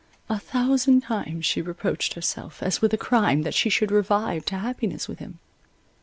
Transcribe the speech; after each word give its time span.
A 0.29 0.39
thousand 0.39 1.01
times 1.01 1.45
she 1.45 1.61
reproached 1.61 2.15
herself, 2.15 2.63
as 2.63 2.81
with 2.81 2.91
a 2.91 2.97
crime, 2.97 3.43
that 3.43 3.53
she 3.53 3.69
should 3.69 3.91
revive 3.91 4.45
to 4.45 4.55
happiness 4.57 5.07
with 5.07 5.19
him. 5.19 5.37